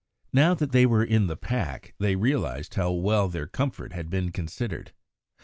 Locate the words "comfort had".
3.45-4.09